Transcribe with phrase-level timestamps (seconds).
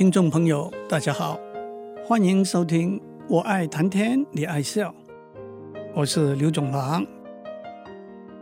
[0.00, 1.38] 听众朋友，大家好，
[2.06, 2.98] 欢迎收听
[3.28, 4.88] 《我爱谈天，你爱笑》，
[5.94, 7.06] 我是刘总郎。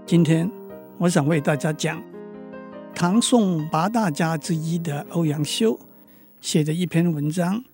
[0.07, 0.49] 今天
[0.99, 2.01] 我想为大家讲
[2.95, 5.77] 唐宋八大家之一的欧阳修
[6.41, 7.57] 写的一篇文章《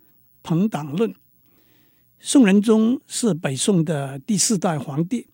[0.42, 1.10] 朋党论》。
[2.18, 5.28] 宋仁宗是北宋的第四代皇帝，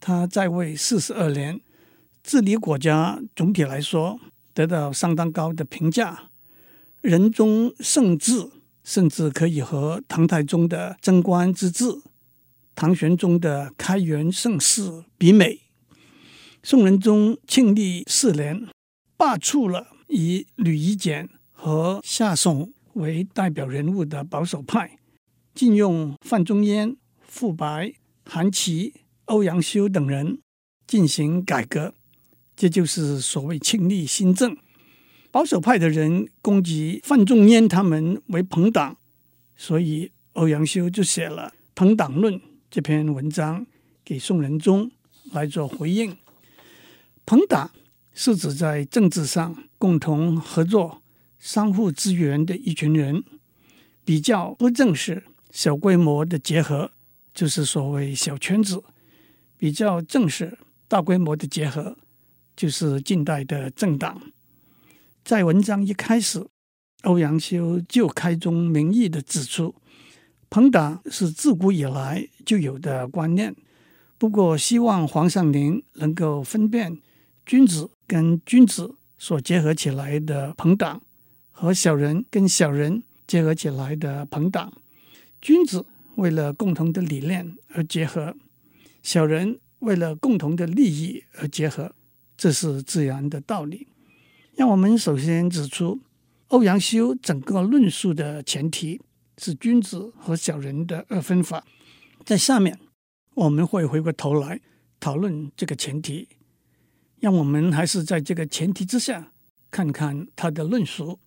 [0.00, 1.60] 他在位四十二年，
[2.24, 4.18] 治理国家总体来说
[4.52, 6.31] 得到相当高的评价。
[7.02, 8.48] 仁宗圣治
[8.84, 12.00] 甚至可以和唐太宗的贞观之治、
[12.76, 15.62] 唐玄宗的开元盛世比美。
[16.62, 18.68] 宋仁宗庆历四年，
[19.16, 25.00] 罢黜了以吕夷简和夏竦为代表人物的保守派。
[25.56, 30.38] 禁用范仲淹、傅白、韩琦、欧阳修等人
[30.86, 31.94] 进行改革，
[32.54, 34.56] 这就是所谓庆历新政。
[35.32, 38.98] 保守派的人攻击范仲淹他们为朋党，
[39.56, 42.34] 所以欧阳修就写了《朋党论》
[42.70, 43.66] 这篇文章
[44.04, 44.90] 给宋仁宗
[45.32, 46.14] 来做回应。
[47.24, 47.70] 朋党
[48.12, 51.02] 是指在政治上共同合作、
[51.38, 53.24] 相互支援的一群人，
[54.04, 55.24] 比较不正式。
[55.50, 56.90] 小规模的结合
[57.34, 58.82] 就是所谓小圈子，
[59.56, 60.58] 比较正式、
[60.88, 61.96] 大规模的结合
[62.54, 64.20] 就是近代的政党。
[65.24, 66.44] 在文章一开始，
[67.02, 69.72] 欧阳修就开宗明义地指出，
[70.50, 73.54] 朋党是自古以来就有的观念。
[74.18, 76.98] 不过，希望皇上您能够分辨
[77.46, 81.00] 君子跟君子所结合起来的朋党，
[81.52, 84.72] 和小人跟小人结合起来的朋党。
[85.40, 88.34] 君子为了共同的理念而结合，
[89.04, 91.94] 小人为了共同的利益而结合，
[92.36, 93.86] 这是自然的道理。
[94.54, 96.00] 让我们首先指出，
[96.48, 99.00] 欧阳修整个论述的前提
[99.38, 101.64] 是君子和小人的二分法。
[102.24, 102.78] 在下面，
[103.34, 104.60] 我们会回过头来
[105.00, 106.28] 讨论这个前提。
[107.18, 109.32] 让我们还是在这个前提之下
[109.70, 111.18] 看看他的论述。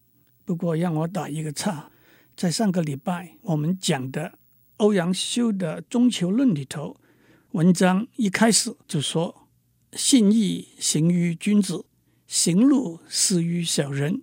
[0.43, 1.89] 不过，让我打一个岔。
[2.35, 4.37] 在上个礼拜我们讲的
[4.77, 6.97] 欧阳修的《中求论》里头，
[7.51, 9.47] 文章一开始就说
[9.93, 11.85] ：“信义行于君子，
[12.27, 14.21] 行路事于小人。”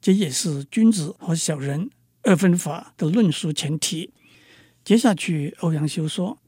[0.00, 1.90] 这也是君子和小人
[2.22, 4.10] 二分法的论述前提。
[4.82, 6.38] 接下去，欧阳修说：“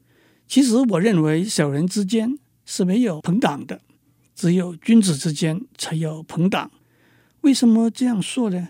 [0.47, 3.81] 其实我认为小人之间是没有朋党的，
[4.33, 6.71] 只有君子之间才有朋党。
[7.41, 8.69] 为什么这样说呢？”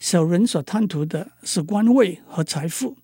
[0.00, 2.96] 小人所贪图的是官位和财富，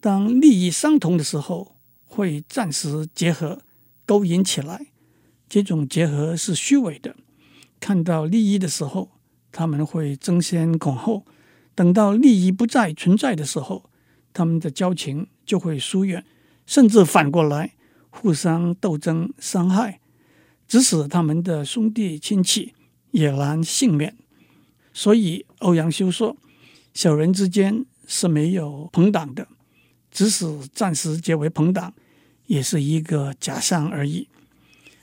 [0.00, 3.62] 当利益相同的时候，会暂时结合，
[4.04, 4.88] 勾引起来。
[5.48, 7.14] 这种结合是虚伪的。
[7.80, 9.10] 看到利益的时候，
[9.52, 11.24] 他们会争先恐后；
[11.74, 13.90] 等到利益不再存在的时候，
[14.32, 16.24] 他们的交情就会疏远，
[16.66, 17.72] 甚至反过来
[18.10, 20.00] 互相斗争伤害，
[20.66, 22.74] 致使他们的兄弟亲戚
[23.12, 24.16] 也难幸免。
[24.92, 26.36] 所以，欧阳修说，
[26.94, 29.46] 小人之间是没有朋党的，
[30.10, 31.92] 即使暂时结为朋党，
[32.46, 34.28] 也是一个假象而已。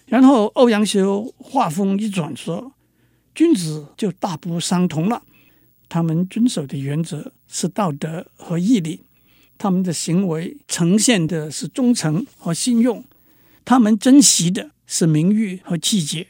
[0.06, 2.74] 然后，欧阳修话锋一转说，
[3.34, 5.24] 君子就大不相同了。
[5.90, 9.02] 他们遵守的原则是道德和义理，
[9.58, 13.03] 他们的行为呈现的是忠诚和信用，
[13.64, 16.28] 他们珍惜的是名誉和气节。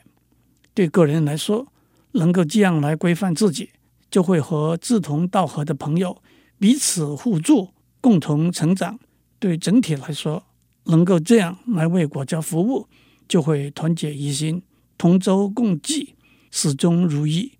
[0.74, 1.68] 对个人来说，
[2.12, 3.70] 能够这样来规范自己，
[4.12, 6.22] 就会和志同道合的朋友
[6.60, 7.70] 彼此互助，
[8.00, 9.00] 共同成长。
[9.40, 10.44] 对整体来说，
[10.86, 12.88] 能够这样来为国家服务，
[13.28, 14.62] 就会团结一心，
[14.98, 16.16] 同舟共济，
[16.52, 17.52] 始终如一。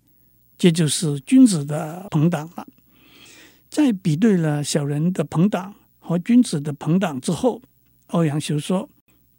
[0.56, 2.66] 这就是君子的朋党了。
[3.68, 7.60] 在比对了小人的朋党和君子的朋党之后，
[8.08, 8.88] 欧阳修说：“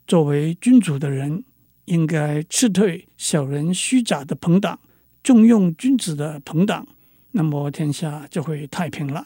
[0.06, 1.44] 作为君主的人，
[1.86, 4.80] 应该辞退小人虚假的朋党。”
[5.24, 6.88] 重用君子的朋党，
[7.32, 9.26] 那么天下就会太平了。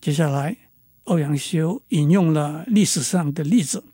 [0.00, 0.56] 接下来，
[1.04, 3.84] 欧阳修引用了历史上的例子：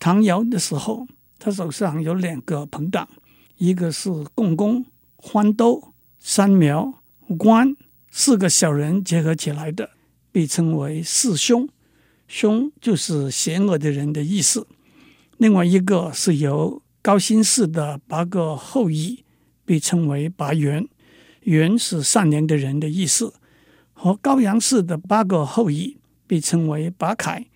[0.00, 1.06] 唐尧的时候，
[1.42, 3.08] 他手上有两个朋党，
[3.56, 4.86] 一个是共工、
[5.16, 7.02] 欢兜、三苗、
[7.36, 7.74] 关
[8.12, 9.90] 四个小人结合起来的，
[10.30, 11.68] 被称为四凶。
[12.28, 14.68] 凶就是邪恶的人的意思。
[15.38, 19.24] 另外一个是由高辛氏的八个后裔。
[19.64, 20.86] 被称为八元，
[21.42, 23.32] 元是善良的人的意思。
[23.92, 25.96] 和高阳氏的八个后裔
[26.26, 27.46] 被称为八楷，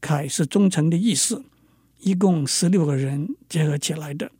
[0.00, 1.44] 楷是忠诚的意思。
[2.00, 4.30] 一共十六个人结合起来的。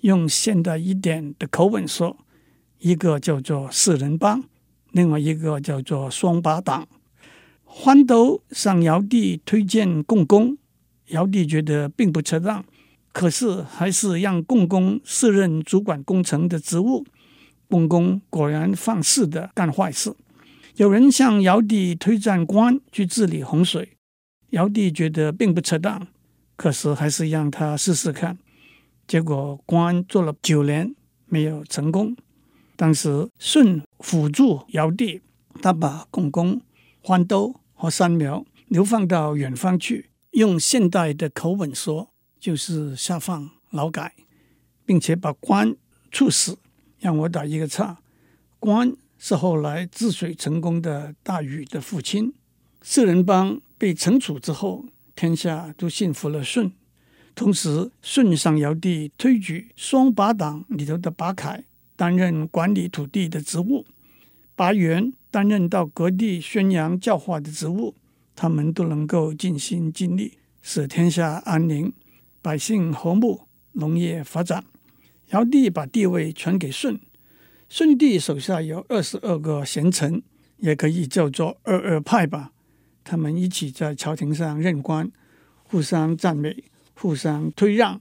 [0.00, 2.16] 用现代一点的口吻说，
[2.78, 4.44] 一个叫做四人帮，
[4.92, 6.86] 另外一个叫做双八党。
[7.64, 10.56] 欢斗向尧帝推荐共工，
[11.08, 12.64] 尧帝觉得并不恰当，
[13.12, 17.04] 可是还是让共工辞任主管工程的职务。
[17.68, 20.14] 共工果然放肆的干坏事。
[20.76, 23.90] 有人向尧帝推荐官去治理洪水，
[24.50, 26.06] 尧帝觉得并不恰当，
[26.58, 28.36] 可是还是让他试试看。
[29.06, 30.92] 结果关做了九年
[31.26, 32.16] 没有成功。
[32.76, 35.22] 当时舜辅助尧帝，
[35.62, 36.60] 他把共工、
[37.00, 44.14] 欢斗和三苗流放到远方去，用现代的口吻说，就是下放劳改，
[44.84, 45.76] 并且把关
[46.10, 46.58] 处死。
[46.98, 47.98] 让我打一个岔，
[48.58, 52.34] 关是后来治水成功的大禹的父亲。
[52.82, 54.84] 四人帮被惩处之后，
[55.18, 56.70] 天下都信服了舜。
[57.34, 61.64] 同时，舜上尧帝推举双八党里头的八凯
[61.96, 63.84] 担任管理土地的职务，
[64.54, 67.96] 拔元担任到各地宣扬教化的职务。
[68.36, 71.92] 他们都能够尽心尽力，使天下安宁，
[72.40, 73.40] 百姓和睦，
[73.72, 74.62] 农业发展。
[75.30, 77.00] 尧帝把地位传给舜，
[77.68, 80.22] 舜帝手下有二十二个贤臣，
[80.58, 82.52] 也可以叫做二二派吧。
[83.08, 85.10] 他们一起在朝廷上任官，
[85.62, 87.98] 互相赞美，互相推让。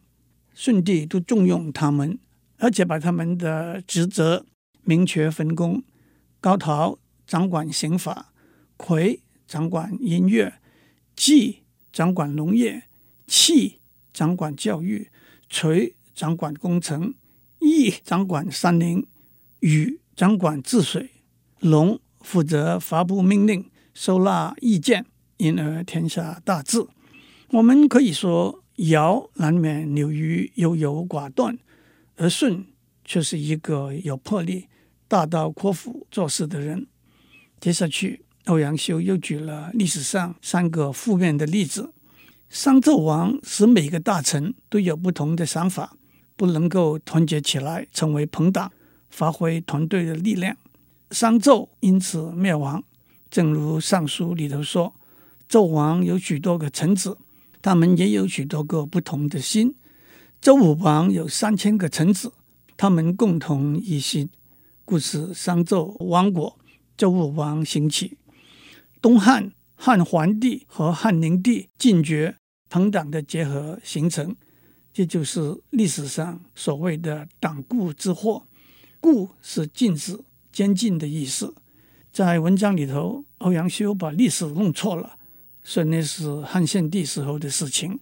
[0.54, 2.20] 舜帝都重用他们，
[2.58, 4.46] 而且把他们的职责
[4.84, 5.82] 明确分工。
[6.42, 8.34] 高陶掌管刑法，
[8.78, 10.56] 夔掌管音乐，
[11.16, 11.60] 季
[11.94, 12.84] 掌管农业，
[13.26, 13.80] 契
[14.12, 15.10] 掌管教育，
[15.48, 15.94] 垂。
[16.18, 17.14] 掌管工程，
[17.60, 19.06] 羿掌管山林，
[19.60, 21.12] 禹掌管治水，
[21.60, 25.08] 龙负责发布命令、收纳意见，
[25.38, 26.86] 因而天下大治。
[27.50, 31.58] 我们可以说，尧难免流于优柔寡断，
[32.16, 32.68] 而舜
[33.04, 34.68] 却是一个有魄力、
[35.08, 36.86] 大刀阔斧做事的人。
[37.60, 41.92] 接下去，欧阳修又举了历史上三个负面的例子：
[42.50, 45.98] 商纣王使每个大臣都有不同的想法。
[46.36, 48.72] 不能够团结起来成为朋党，
[49.10, 50.56] 发挥团队的力量，
[51.10, 52.84] 商纣因此灭亡。
[53.30, 54.96] 正如《尚书》里头说，
[55.50, 57.18] 纣王有许多个臣子，
[57.62, 59.76] 他们也有许多个不同的心。
[60.40, 62.34] 周武王有三千个臣子，
[62.78, 64.30] 他们共同一心，
[64.86, 66.58] 故此商纣亡国，
[66.96, 68.18] 周武王兴起。
[69.02, 72.38] 东汉汉桓帝和汉灵帝进爵，
[72.70, 74.36] 朋党的结合形成。
[74.94, 78.48] 这就是历史上所谓的党锢之祸，
[79.00, 80.20] 锢是禁止、
[80.52, 81.54] 监禁的意思。
[82.18, 85.20] 在文章里头，欧阳修把历史弄错了，
[85.64, 88.00] 说那是汉献帝时候的事情。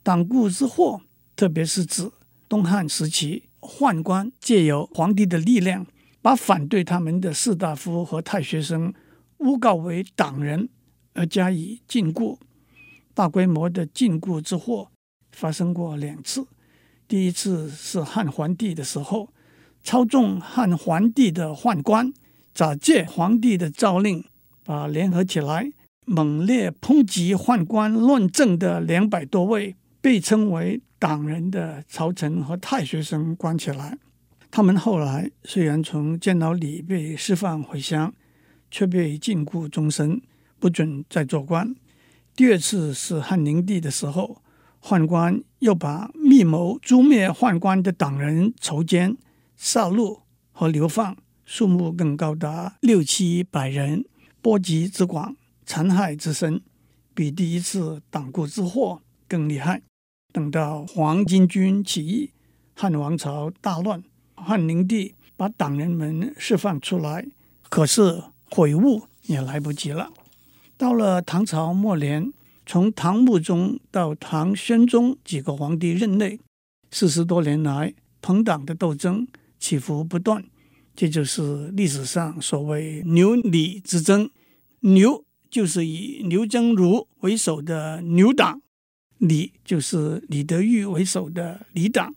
[0.00, 1.00] 党锢之祸，
[1.34, 2.08] 特别是指
[2.48, 5.84] 东汉时期宦官借由皇帝的力量，
[6.22, 8.94] 把反对他们的士大夫和太学生
[9.38, 10.68] 诬告为党人，
[11.14, 12.38] 而加以禁锢。
[13.12, 14.92] 大规模的禁锢之祸。
[15.32, 16.46] 发生过两次，
[17.08, 19.30] 第一次是汉桓帝的时候，
[19.82, 22.12] 操纵汉桓帝的宦官，
[22.58, 24.24] 假借皇帝的诏令，
[24.64, 25.70] 把联合起来
[26.04, 33.96] 猛烈抨击宦官乱政的两百多位被称为党人的朝臣和太学生关起来。
[34.50, 38.12] 他们后来虽然从监牢里被释放回乡，
[38.72, 40.20] 却被禁锢终身，
[40.58, 41.76] 不准再做官。
[42.34, 44.42] 第二次是汉灵帝的时候。
[44.82, 49.16] 宦官又把密谋诛灭宦官的党人囚奸、
[49.56, 51.16] 杀戮和流放，
[51.50, 54.04] 数目更高达六七百人，
[54.42, 56.60] 波及之广，残害之深，
[57.14, 59.80] 比第一次党锢之祸更厉害。
[60.30, 62.32] 等到黄巾军起义，
[62.74, 67.26] 汉王朝大乱，汉灵帝把党人们释放出来，
[67.70, 70.12] 可是悔悟也来不及了。
[70.76, 72.30] 到了唐朝末年。
[72.70, 76.38] 从唐穆宗到唐宣宗几个皇帝任内，
[76.90, 79.26] 四十多年来，朋党的斗争
[79.58, 80.44] 起伏不断，
[81.00, 84.28] 这就是历史上所谓牛李之争。
[84.80, 88.60] 牛就是以刘曾儒为首的牛党，
[89.18, 92.12] 李就是李德裕为首的李党。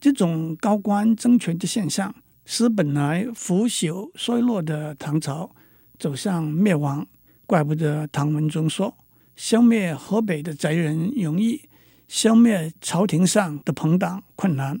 [0.00, 2.14] 这种高官争权的现象，
[2.44, 5.52] 使本来腐朽衰落的唐朝
[5.98, 7.04] 走向灭亡。
[7.44, 8.96] 怪不得唐文宗说。
[9.34, 11.62] 消灭河北的贼人容易，
[12.06, 14.80] 消灭朝廷上的朋党困难。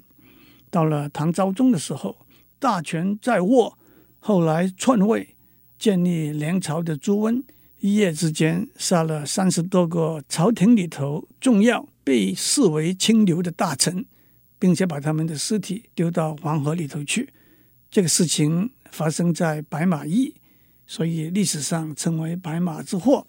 [0.70, 2.18] 到了唐昭宗的时候，
[2.62, 3.76] 大权在握，
[4.20, 5.34] 后来篡位，
[5.76, 7.42] 建立梁朝的朱温，
[7.80, 14.06] 一夜之间杀了三十多个朝廷里头重要、被视为清流的大臣，
[14.60, 17.32] 并且把他们的尸体丢到黄河里头去。
[17.90, 20.36] 这个事情发生在白马驿，
[20.86, 23.26] 所以历史上称为“白马之祸”。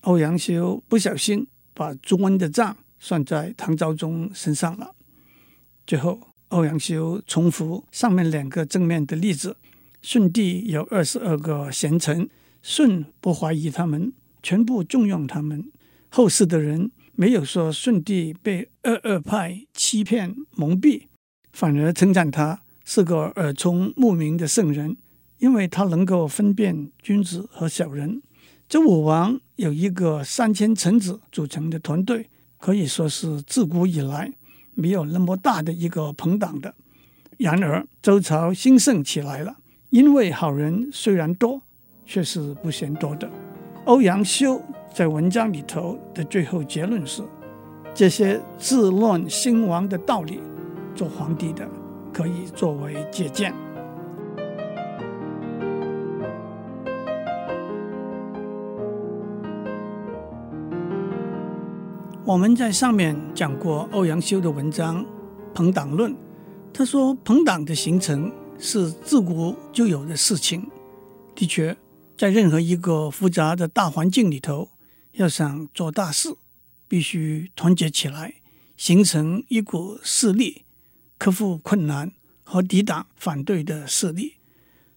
[0.00, 4.96] 欧阳修不小心把朱温的账算在唐昭宗身上了。
[5.86, 9.56] 最后，欧阳修重复上面两个正面的例子：
[10.02, 12.28] 舜帝有二十二个贤臣，
[12.62, 15.72] 舜不怀疑他们，全部重用他们。
[16.10, 21.04] 后世的人没有说舜帝被二二派欺骗蒙蔽，
[21.52, 24.98] 反而称赞他是个耳聪目明的圣人，
[25.38, 28.20] 因为他能够分辨君子和小人。
[28.68, 32.28] 周武王有一个三千臣子组成的团队，
[32.58, 34.30] 可以说是自古以来
[34.74, 36.74] 没有那么大的一个朋党的。
[37.38, 39.56] 然而周朝兴盛起来了，
[39.90, 41.60] 因为好人虽然多，
[42.06, 43.28] 却是不嫌多的。
[43.84, 44.62] 欧阳修
[44.94, 47.22] 在文章里头的最后结论是：
[47.92, 50.40] 这些治乱兴亡的道理，
[50.94, 51.68] 做皇帝的
[52.12, 53.52] 可以作为借鉴。
[62.24, 65.04] 我们在上面讲过欧阳修的文章
[65.52, 66.12] 《朋党论》，
[66.72, 70.70] 他说朋党的形成是自古就有的事情。
[71.34, 71.76] 的确，
[72.16, 74.68] 在任何一个复杂的大环境里头，
[75.14, 76.36] 要想做大事，
[76.86, 78.34] 必须团结起来，
[78.76, 80.62] 形成一股势力，
[81.18, 82.12] 克服困难
[82.44, 84.34] 和抵挡反对的势力。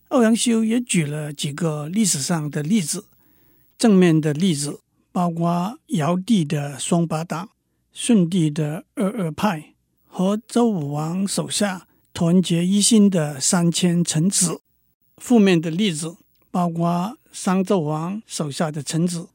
[0.10, 3.06] 欧阳修也举了几个历史上的例子，
[3.80, 4.82] 正面的例子。
[5.16, 7.48] 包括尧帝的双八党、
[7.94, 9.74] 舜帝的二二派
[10.06, 14.60] 和周武王手下团结一心的三千臣子；
[15.16, 16.18] 负面的例子
[16.52, 19.30] 包括商纣王手下的臣子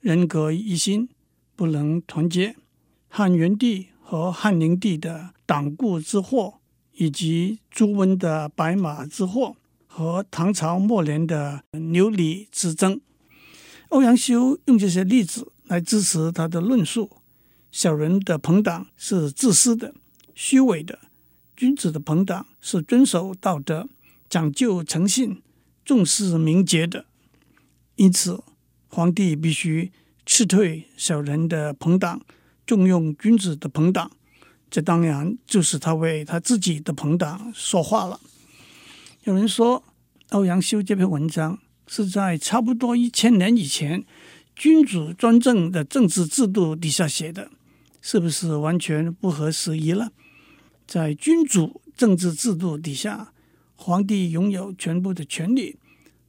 [0.00, 1.10] 人格一心，
[1.54, 2.54] 不能团结；
[3.10, 6.60] 汉元帝和汉灵帝的党锢之祸，
[6.94, 9.54] 以及朱温的白马之祸
[9.86, 13.02] 和唐朝末年的刘李之争。
[13.88, 17.10] 欧阳修用这些例子来支持他的论述：
[17.70, 19.94] 小人的朋党是自私的、
[20.34, 20.98] 虚伪的；
[21.56, 23.88] 君子的朋党是遵守道德、
[24.28, 25.40] 讲究诚信、
[25.84, 27.06] 重视名节的。
[27.94, 28.42] 因此，
[28.88, 29.92] 皇帝必须
[30.26, 32.20] 辞退小人的朋党，
[32.66, 34.10] 重用君子的朋党。
[34.68, 38.20] 这当然就是他为他自己的朋党说话了。
[39.22, 39.84] 有人说，
[40.30, 41.60] 欧阳修这篇文章。
[41.86, 44.04] 是在差不多一千年以前，
[44.54, 47.50] 君主专政的政治制度底下写的，
[48.02, 50.12] 是不是完全不合时宜了？
[50.86, 53.32] 在君主政治制度底下，
[53.76, 55.76] 皇帝拥有全部的权力，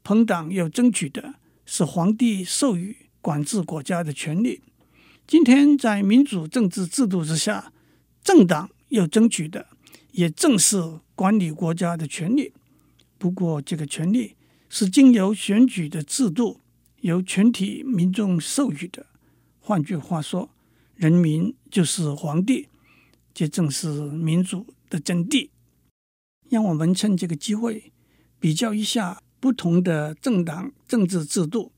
[0.04, 1.36] 朋党要争取的
[1.66, 4.62] 是皇帝授予管制国家的权利。
[5.26, 7.72] 今天在民主政治制度之下，
[8.24, 9.68] 政党要争取的
[10.12, 12.54] 也正是管理国家的权利。
[13.18, 14.36] 不过，这个权利。
[14.70, 16.60] 是经由选举的制度，
[17.02, 19.06] 由全体民众授予的。
[19.60, 20.50] 换句话说，
[20.96, 22.68] 人民就是皇帝，
[23.34, 25.50] 这正是民主的真谛。
[26.50, 27.92] 让我们趁这个机会
[28.40, 31.72] 比较一下不同的政党政治制度。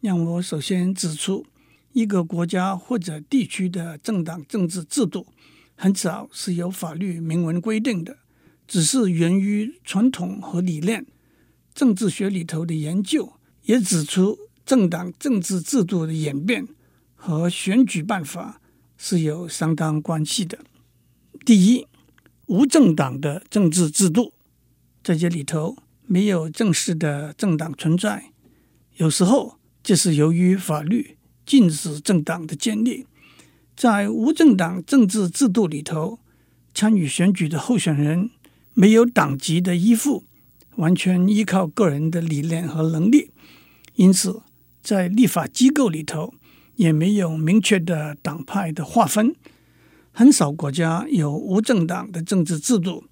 [0.00, 1.46] 让我首先指出，
[1.92, 5.26] 一个国家或者地区的政党政治制度，
[5.76, 8.18] 很少是由法律明文规定的，
[8.66, 11.06] 只是源于传统和理念。
[11.74, 13.32] 政治学里头的研究
[13.64, 16.66] 也指出，政党政治制度的演变
[17.14, 18.60] 和选举办法
[18.96, 20.58] 是有相当关系的。
[21.44, 21.86] 第一，
[22.46, 24.32] 无政党的政治制度，
[25.02, 28.32] 在这里头没有正式的政党存在，
[28.96, 33.06] 有时候这是由于法律禁止政党的建立。
[33.76, 36.18] 在无政党政治制度里头，
[36.74, 38.30] 参与选举的候选人
[38.74, 40.24] 没有党籍的依附。
[40.76, 43.30] 完全依靠个人的理念和能力，
[43.94, 44.40] 因此
[44.82, 46.32] 在立法机构里头
[46.76, 49.34] 也没有明确的党派的划分。
[50.12, 53.04] 很少国家有无政党的政治制度，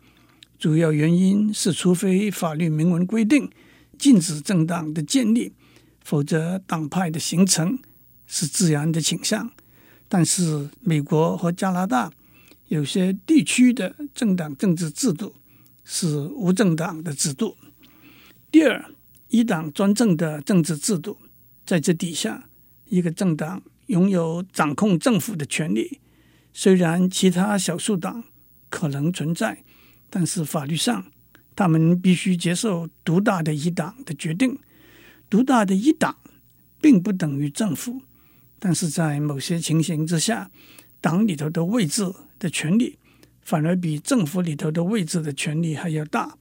[0.59, 3.51] 主要原因是除非法律明文规定
[3.99, 5.53] 禁止政党的建立，
[6.03, 7.79] 否则党派的形成
[8.27, 9.51] 是自然的倾向。
[10.09, 12.11] 但是美国和加拿大
[12.69, 15.35] 有些地区的政党政治制度。
[15.91, 17.57] 是无政党的制度。
[18.51, 18.85] 第二，
[19.29, 21.17] 一党专政的政治制度，
[21.65, 22.51] 在这底下，
[22.85, 25.99] 一个政党拥有掌控政府的权利。
[26.53, 28.25] 虽然其他少数党
[28.69, 29.65] 可能存在，
[30.11, 31.07] 但是法律上，
[31.57, 34.59] 他们必须接受独大的一党的决定。
[35.31, 36.19] 独大的一党
[36.83, 38.03] 并不等于政府，
[38.59, 40.51] 但是在某些情形之下，
[41.01, 42.99] 党里头的位置的权利。
[43.49, 46.37] 反而比政府里头的位置的权力还要大。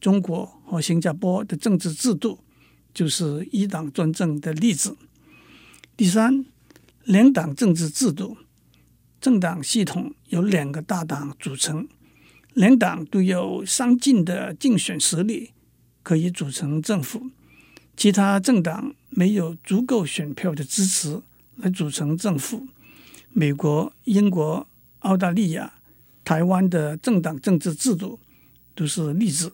[0.00, 2.38] 中国和新加坡的政治制度
[2.92, 4.96] 就是一党专政的例子。
[5.96, 6.44] 第三，
[7.02, 8.36] 两党政治制度，
[9.20, 11.88] 政党系统由两个大党组成，
[12.52, 15.50] 两党都有相近的竞选实力，
[16.04, 17.30] 可以组成政府。
[17.96, 21.20] 其他政党没有足够选票的支持
[21.56, 22.68] 来组成政府。
[23.32, 24.68] 美国、英国、
[25.00, 25.74] 澳大利亚、
[26.24, 28.18] 台湾的政党政治制度
[28.74, 29.52] 都是例子。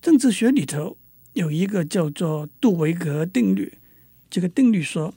[0.00, 0.96] 政治学里头
[1.32, 3.78] 有一个叫做杜维格定律，
[4.30, 5.14] 这个定律说，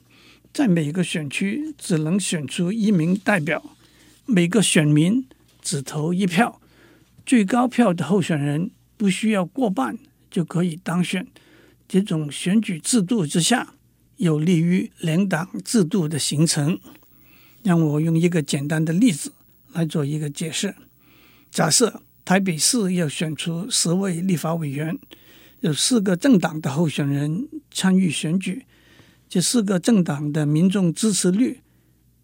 [0.52, 3.76] 在每个选区只能选出一名代表，
[4.26, 5.26] 每个选民
[5.62, 6.60] 只投一票，
[7.24, 9.98] 最高票的候选人不需要过半
[10.30, 11.26] 就可以当选。
[11.88, 13.74] 这种选举制度之下，
[14.16, 16.80] 有利于两党制度的形成。
[17.62, 19.32] 让我用一个简单的例子
[19.76, 20.74] 来做一个解释。
[21.50, 24.98] 假设台北市要选出十位立法委员，
[25.60, 28.64] 有四个政党的候选人参与选举，
[29.28, 31.60] 这四个政党的民众支持率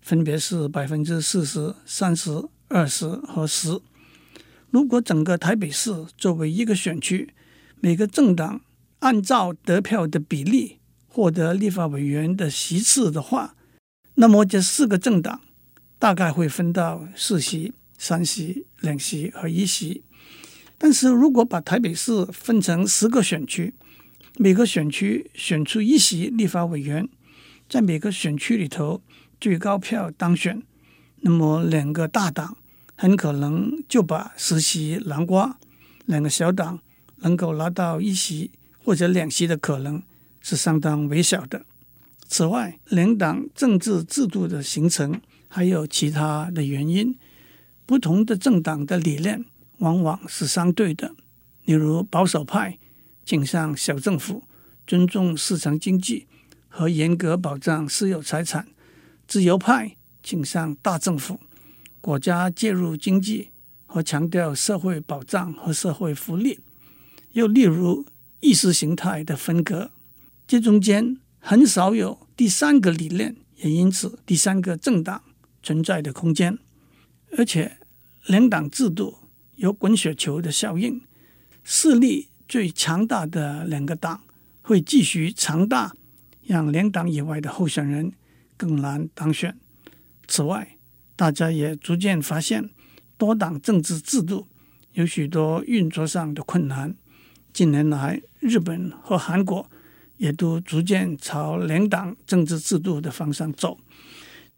[0.01, 2.31] 分别是百分之四十、三十、
[2.69, 3.79] 二十和十。
[4.71, 7.29] 如果整个台北市作为一个选区，
[7.81, 8.63] 每个政党
[9.01, 13.55] 按照得票的比例获得立法委员的席次的话，
[14.15, 15.43] 那么这四个政党
[16.03, 20.03] 大概会分到四席、三席、两席和一席。
[20.77, 23.73] 但是如果把台北市分成十个选区，
[24.37, 27.09] 每个选区选出一席立法委员，
[27.69, 29.01] 在每个选区里头
[29.41, 30.61] 最高票当选，
[31.21, 32.57] 那么两个大党
[32.97, 35.57] 很可能就把十席囊括，
[36.07, 36.81] 两个小党
[37.19, 38.51] 能够拿到一席。
[38.85, 40.03] 或者两席的可能
[40.41, 41.65] 是相当微小的。
[42.27, 45.21] 此外，两党政治制度的形成
[45.55, 47.15] 还有其他的原因。
[47.85, 49.45] 不同的政党的理念
[49.79, 51.15] 往往是相对的。
[51.67, 52.79] 例如，保守派
[53.27, 54.45] 倾向小政府、
[54.87, 56.27] 尊重市场经济
[56.69, 58.65] 和严格保障私有财产；
[59.29, 61.39] 自由派倾向大政府、
[62.01, 63.51] 国家介入经济
[63.85, 66.61] 和强调社会保障和社会福利。
[67.33, 68.07] 又例如，
[68.41, 69.91] 意识形态的分割，
[70.47, 75.23] 这中间很少有第三个理念，也因此第三个政党
[75.63, 76.59] 存在的空间。
[77.37, 77.79] 而且
[78.27, 79.19] 两党制度
[79.57, 81.01] 有滚雪球的效应，
[81.65, 84.23] 势力最强大的两个党
[84.61, 85.95] 会继续强大，
[86.45, 88.13] 让两党以外的候选人
[88.57, 89.57] 更难当选。
[90.27, 90.77] 此外，
[91.17, 92.71] 大家也逐渐发现，
[93.17, 94.47] 多党政治制度
[94.93, 96.95] 有许多运作上的困难。
[97.53, 99.71] 近年来，日本和韩国
[100.17, 103.79] 也都逐渐朝两党政治制度的方向走。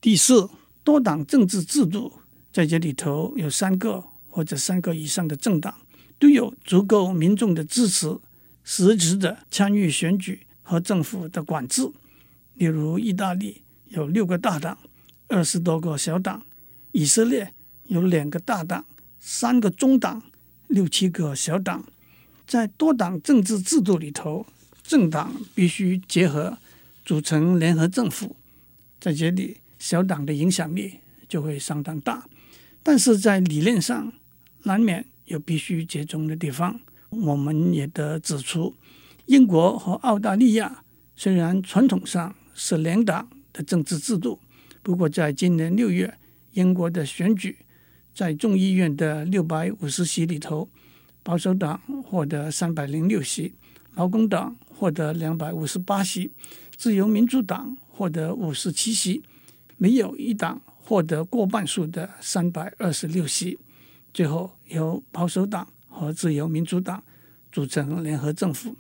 [0.01, 0.49] 第四，
[0.85, 2.13] 多党政治制度
[2.53, 5.75] 在这里头有三个或者三个以上的政党
[6.19, 8.17] 都有足够民众的支持，
[8.63, 11.91] 实质的参与选举和政府的管制。
[12.55, 14.79] 例如，意大利有六个大党，
[15.27, 16.41] 二十多个小党；
[16.93, 17.53] 以色列
[17.87, 18.85] 有两个大党，
[19.19, 20.23] 三个中党，
[20.69, 21.85] 六七个小党。
[22.47, 24.47] 在多党政治制度里头，
[24.83, 26.59] 政党必须结合
[27.05, 28.37] 组成联合政府，
[29.01, 30.95] 在这里小党的影响力
[31.29, 32.27] 就会相当大。
[32.83, 34.11] 但是在理论上，
[34.63, 36.81] 难免有必须折中的地方。
[37.11, 38.75] 我们也得指出，
[39.27, 40.83] 英国和澳大利亚
[41.15, 44.39] 虽然传统上是两党的政治制度，
[44.83, 46.15] 不过在今年六月
[46.55, 47.59] 英国的选举，
[48.15, 50.67] 在众议院的六百五十席里头。
[51.23, 53.53] 保守党获得三百零六席，
[53.95, 56.31] 劳工党获得两百五十八席，
[56.75, 59.23] 自由民主党获得五十七席，
[59.77, 63.59] 没有一党获得过半数的三百二十六席。
[64.13, 67.03] 最后由保守党和自由民主党
[67.51, 68.77] 组成联合政府。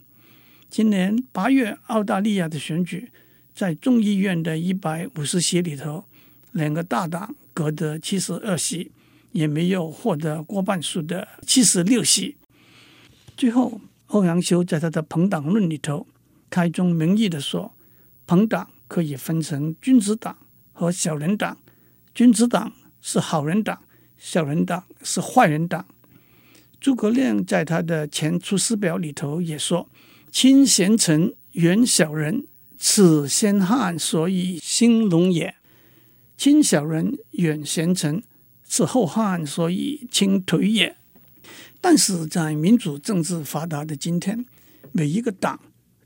[0.68, 3.10] 今年八月，澳大利亚的选举，
[3.54, 6.04] 在众议院的一百五十席里头，
[6.52, 8.90] 两个大党各得七十二席。
[9.34, 12.36] 也没有获得过半数的七十六席。
[13.36, 16.06] 最后，欧阳修在他的《朋党论》里头
[16.48, 17.74] 开宗明义地说
[18.28, 20.38] ：“朋党可以分成君子党
[20.74, 21.56] 和小人党，
[22.14, 23.80] 君子党是好人党，
[24.18, 25.86] 小人党是坏人党。”
[26.78, 29.88] 诸葛亮在他的《前出师表》里头也说
[30.30, 35.54] ：“亲贤臣，远小人，此先汉所以兴隆也。”
[36.36, 38.22] 亲小人，远贤臣。
[38.66, 40.96] 此后汉所以倾颓也。
[41.80, 44.44] 但是在民主政治发达的今天，
[44.90, 45.60] 每一个党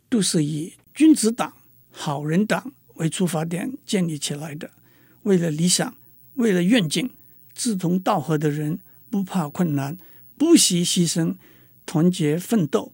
[0.08, 1.54] 都是以君子党、
[1.90, 4.70] 好人党为出发点建立起来的。
[5.22, 5.96] 为了理想，
[6.34, 7.10] 为了愿景，
[7.52, 8.78] 志同道合的人
[9.10, 9.96] 不怕困难，
[10.36, 11.34] 不惜牺牲，
[11.84, 12.92] 团结奋斗。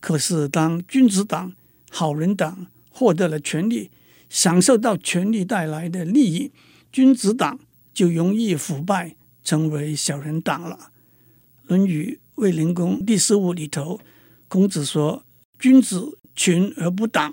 [0.00, 1.54] 可是当君子党、
[1.90, 3.90] 好人党获得了权力，
[4.28, 6.50] 享受到权力带来的利益，
[6.90, 7.58] 君子党
[7.94, 10.90] 就容易腐败，成为小人党了。
[11.68, 14.00] 《论语卫灵公》第十五里头，
[14.48, 15.24] 孔子说
[15.58, 17.32] ：“君子群而不党。”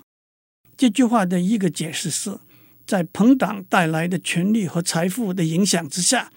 [0.80, 2.38] 这句话的一个解释是，
[2.86, 6.32] 在朋党带来的权力和财富的影响之下，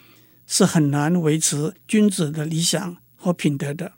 [0.46, 3.94] 是很难维持君子的理想和品德的。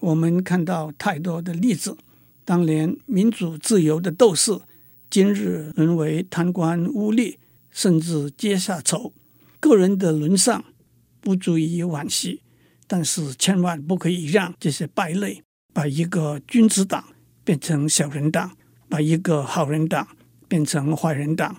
[0.00, 1.96] 我们看到太多的例子，
[2.44, 4.60] 当年民主自由的斗士，
[5.08, 7.36] 今日沦为贪官污吏，
[7.70, 9.14] 甚至阶下囚。
[9.58, 10.62] 个人的沦丧
[11.22, 12.42] 不足以惋惜，
[12.86, 17.02] 但是千万不可以让这些败类把一个君子党
[17.42, 18.54] 变成小人党，
[18.88, 20.08] 把一个好人党
[20.48, 21.56] 变成坏人党。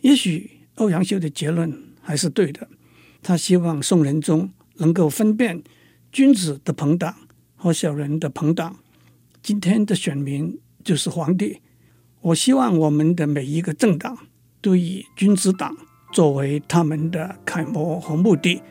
[0.00, 2.68] 也许欧阳修的结论还是对的，
[3.22, 5.62] 他希望宋仁宗能够分辨
[6.12, 7.14] 君子的朋党
[7.56, 8.76] 和小人的朋党。
[9.42, 11.60] 今天的选民就是皇帝，
[12.20, 14.16] 我希望我们的每一个政党
[14.60, 15.76] 都以君子党
[16.12, 18.62] 作为他们的楷模和目的，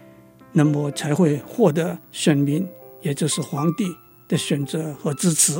[0.54, 2.68] 那么才会获得选民，
[3.02, 3.86] 也就是皇帝
[4.28, 5.60] 的选择和支持。